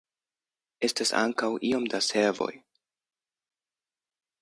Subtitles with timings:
[0.87, 2.51] Estas ankaŭ iom da servoj.